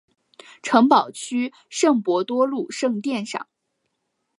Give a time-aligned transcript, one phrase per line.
[0.63, 3.47] 城堡区圣伯多禄圣殿上。